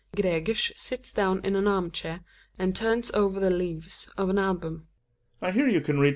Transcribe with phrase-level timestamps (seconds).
[0.15, 2.21] Gregers sits down in the arm chair
[2.57, 4.87] and turns over the lea^^es of an album.